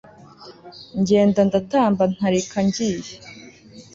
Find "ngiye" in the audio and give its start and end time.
2.65-3.13